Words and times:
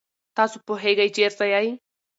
تاسو 0.37 0.57
پوهېږئ 0.67 1.09
چېرته 1.15 1.45
یئ؟ 1.53 1.67